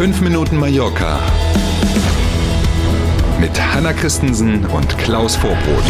[0.00, 1.20] 5 Minuten Mallorca
[3.38, 5.84] mit Hanna Christensen und Klaus Vorbrot.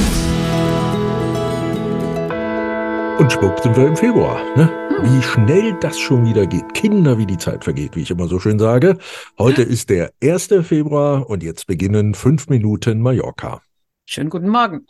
[3.20, 4.42] Und schwupp sind wir im Februar.
[4.56, 4.68] Ne?
[5.04, 6.74] Wie schnell das schon wieder geht.
[6.74, 8.98] Kinder, wie die Zeit vergeht, wie ich immer so schön sage.
[9.38, 10.54] Heute ist der 1.
[10.64, 13.62] Februar und jetzt beginnen 5 Minuten Mallorca.
[14.06, 14.88] Schönen guten Morgen.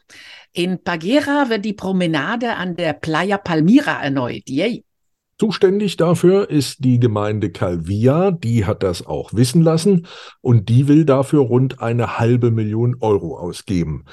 [0.54, 4.48] In Pagera wird die Promenade an der Playa Palmira erneut.
[4.48, 4.82] Yay.
[5.40, 10.06] Zuständig dafür ist die Gemeinde Calvia, die hat das auch wissen lassen
[10.42, 14.04] und die will dafür rund eine halbe Million Euro ausgeben.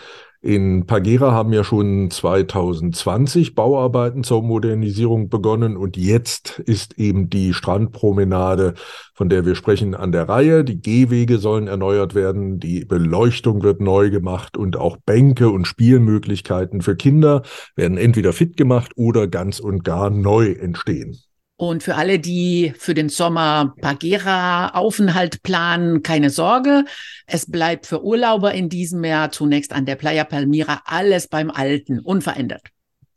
[0.42, 7.56] In Pagera haben ja schon 2020 Bauarbeiten zur Modernisierung begonnen und jetzt ist eben die
[7.56, 8.76] Strandpromenade,
[9.16, 10.64] von der wir sprechen, an der Reihe.
[10.64, 16.82] Die Gehwege sollen erneuert werden, die Beleuchtung wird neu gemacht und auch Bänke und Spielmöglichkeiten
[16.82, 17.42] für Kinder
[17.76, 21.18] werden entweder fit gemacht oder ganz und gar neu entstehen.
[21.60, 26.86] Und für alle, die für den Sommer Pagera Aufenthalt planen, keine Sorge.
[27.26, 32.00] Es bleibt für Urlauber in diesem Jahr zunächst an der Playa Palmira alles beim Alten,
[32.00, 32.62] unverändert.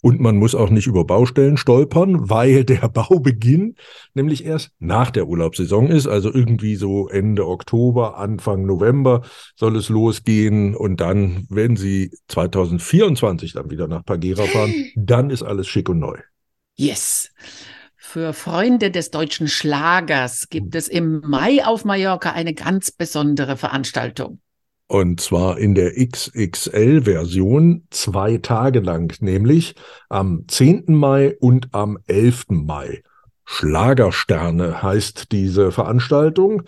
[0.02, 3.76] Und man muss auch nicht über Baustellen stolpern, weil der Baubeginn
[4.14, 6.06] nämlich erst nach der Urlaubssaison ist.
[6.06, 9.22] Also irgendwie so Ende Oktober, Anfang November
[9.56, 10.74] soll es losgehen.
[10.74, 15.98] Und dann, wenn Sie 2024 dann wieder nach Pagera fahren, dann ist alles schick und
[15.98, 16.16] neu.
[16.76, 17.30] Yes.
[18.02, 24.40] Für Freunde des deutschen Schlagers gibt es im Mai auf Mallorca eine ganz besondere Veranstaltung.
[24.86, 29.74] Und zwar in der XXL-Version zwei Tage lang, nämlich
[30.08, 30.86] am 10.
[30.88, 32.46] Mai und am 11.
[32.48, 33.02] Mai.
[33.44, 36.62] Schlagersterne heißt diese Veranstaltung.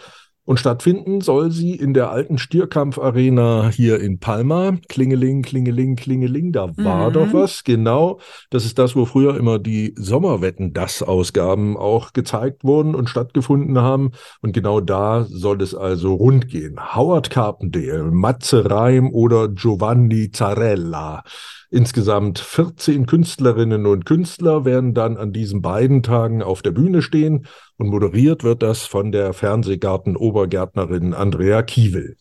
[0.44, 4.76] Und stattfinden soll sie in der alten Stierkampf-Arena hier in Palma.
[4.88, 7.12] Klingeling, Klingeling, Klingeling, da war mhm.
[7.12, 7.62] doch was.
[7.62, 8.18] Genau,
[8.50, 14.10] das ist das, wo früher immer die Sommerwetten-Das-Ausgaben auch gezeigt wurden und stattgefunden haben.
[14.40, 16.96] Und genau da soll es also rund gehen.
[16.96, 21.22] Howard Carpendale, Matze Reim oder Giovanni Zarella.
[21.72, 27.46] Insgesamt 14 Künstlerinnen und Künstler werden dann an diesen beiden Tagen auf der Bühne stehen
[27.78, 32.18] und moderiert wird das von der Fernsehgarten-Obergärtnerin Andrea Kiewel.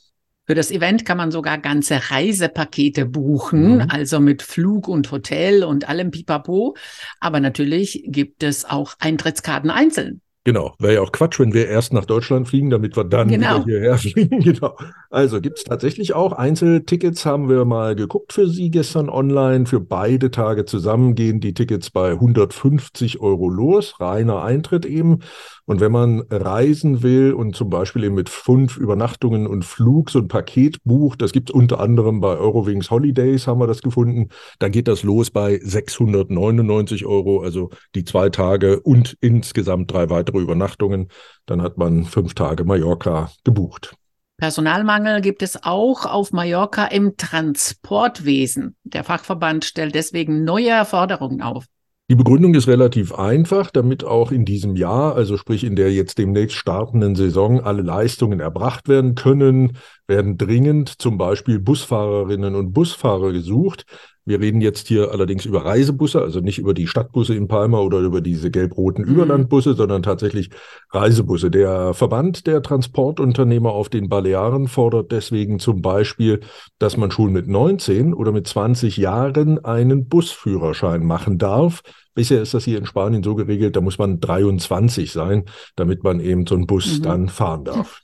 [0.48, 3.88] Für das Event kann man sogar ganze Reisepakete buchen, mhm.
[3.90, 6.78] also mit Flug und Hotel und allem Pipapo.
[7.20, 10.22] Aber natürlich gibt es auch Eintrittskarten einzeln.
[10.44, 13.64] Genau, wäre ja auch Quatsch, wenn wir erst nach Deutschland fliegen, damit wir dann genau.
[13.66, 14.40] wieder hierher fliegen.
[14.40, 14.76] genau.
[15.12, 19.68] Also gibt es tatsächlich auch Einzeltickets, haben wir mal geguckt für Sie gestern online.
[19.68, 25.20] Für beide Tage zusammen gehen die Tickets bei 150 Euro los, reiner Eintritt eben.
[25.66, 30.20] Und wenn man reisen will und zum Beispiel eben mit fünf Übernachtungen und Flug so
[30.20, 34.30] ein Paket bucht, das gibt es unter anderem bei Eurowings Holidays, haben wir das gefunden,
[34.60, 40.31] da geht das los bei 699 Euro, also die zwei Tage und insgesamt drei weitere
[40.40, 41.10] Übernachtungen.
[41.46, 43.96] Dann hat man fünf Tage Mallorca gebucht.
[44.38, 48.76] Personalmangel gibt es auch auf Mallorca im Transportwesen.
[48.84, 51.66] Der Fachverband stellt deswegen neue Forderungen auf.
[52.12, 56.18] Die Begründung ist relativ einfach, damit auch in diesem Jahr, also sprich in der jetzt
[56.18, 59.78] demnächst startenden Saison, alle Leistungen erbracht werden können,
[60.08, 63.86] werden dringend zum Beispiel Busfahrerinnen und Busfahrer gesucht.
[64.24, 68.00] Wir reden jetzt hier allerdings über Reisebusse, also nicht über die Stadtbusse in Palma oder
[68.00, 69.12] über diese gelb-roten mhm.
[69.12, 70.52] Überlandbusse, sondern tatsächlich
[70.92, 71.50] Reisebusse.
[71.50, 76.42] Der Verband der Transportunternehmer auf den Balearen fordert deswegen zum Beispiel,
[76.78, 81.82] dass man schon mit 19 oder mit 20 Jahren einen Busführerschein machen darf.
[82.14, 85.46] Bisher ist das hier in Spanien so geregelt, da muss man 23 sein,
[85.76, 87.04] damit man eben so einen Bus mhm.
[87.04, 88.02] dann fahren darf.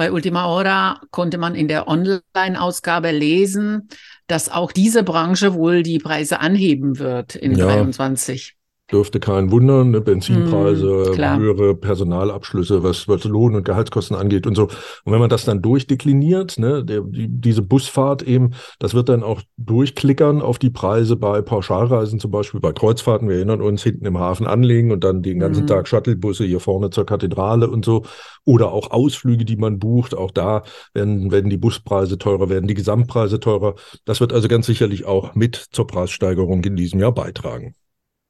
[0.00, 3.90] Bei Ultima Hora konnte man in der Online-Ausgabe lesen,
[4.30, 7.66] dass auch diese Branche wohl die Preise anheben wird in ja.
[7.66, 8.56] 23
[8.92, 10.00] dürfte keinen wundern, ne?
[10.00, 14.64] Benzinpreise, mm, höhere Personalabschlüsse, was, was Lohn- und Gehaltskosten angeht und so.
[15.04, 19.22] Und wenn man das dann durchdekliniert, ne, der, die, diese Busfahrt eben, das wird dann
[19.22, 23.28] auch durchklickern auf die Preise bei Pauschalreisen, zum Beispiel bei Kreuzfahrten.
[23.28, 25.68] Wir erinnern uns, hinten im Hafen anlegen und dann den ganzen mm.
[25.68, 28.04] Tag Shuttlebusse hier vorne zur Kathedrale und so.
[28.44, 30.14] Oder auch Ausflüge, die man bucht.
[30.14, 30.62] Auch da
[30.94, 33.74] werden, werden die Buspreise teurer, werden die Gesamtpreise teurer.
[34.04, 37.74] Das wird also ganz sicherlich auch mit zur Preissteigerung in diesem Jahr beitragen.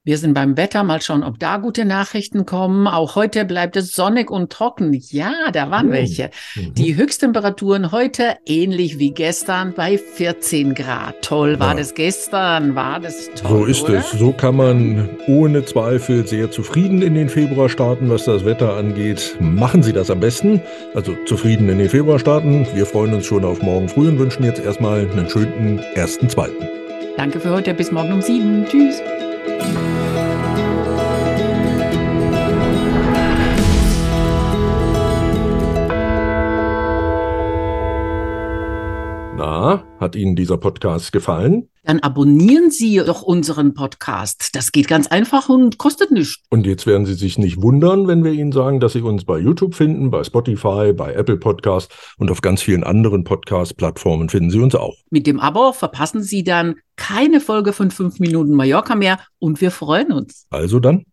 [0.02, 2.86] Wir sind beim Wetter, mal schauen, ob da gute Nachrichten kommen.
[2.86, 4.94] Auch heute bleibt es sonnig und trocken.
[4.94, 5.92] Ja, da waren oh.
[5.92, 6.30] welche.
[6.56, 6.72] Mhm.
[6.72, 11.20] Die Höchsttemperaturen heute ähnlich wie gestern bei 14 Grad.
[11.20, 11.80] Toll war ja.
[11.80, 13.58] das gestern, war das toll.
[13.58, 13.98] So ist oder?
[13.98, 14.10] es.
[14.12, 19.36] So kann man ohne Zweifel sehr zufrieden in den Februar starten, was das Wetter angeht.
[19.38, 20.62] Machen Sie das am besten.
[20.94, 22.66] Also zufrieden in den Februar starten.
[22.72, 26.66] Wir freuen uns schon auf morgen früh und wünschen jetzt erstmal einen schönen ersten, zweiten.
[27.18, 27.74] Danke für heute.
[27.74, 28.64] Bis morgen um sieben.
[28.64, 29.02] Tschüss.
[40.10, 41.68] Hat Ihnen dieser Podcast gefallen?
[41.84, 44.56] Dann abonnieren Sie doch unseren Podcast.
[44.56, 46.42] Das geht ganz einfach und kostet nichts.
[46.50, 49.38] Und jetzt werden Sie sich nicht wundern, wenn wir Ihnen sagen, dass Sie uns bei
[49.38, 54.58] YouTube finden, bei Spotify, bei Apple Podcast und auf ganz vielen anderen Podcast-Plattformen finden Sie
[54.58, 54.96] uns auch.
[55.10, 59.70] Mit dem Abo verpassen Sie dann keine Folge von 5 Minuten Mallorca mehr und wir
[59.70, 60.46] freuen uns.
[60.50, 61.04] Also dann,